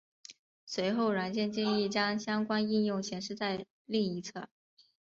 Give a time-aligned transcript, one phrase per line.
[0.65, 4.47] 随后软件建议将相关应用显示在另一侧。